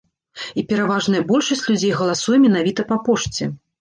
І 0.61 0.61
пераважная 0.71 1.21
большасць 1.31 1.63
людзей 1.69 1.93
галасуе 1.99 2.37
менавіта 2.49 2.87
па 2.93 3.03
пошце. 3.09 3.43